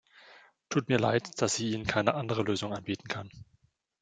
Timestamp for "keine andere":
1.85-2.41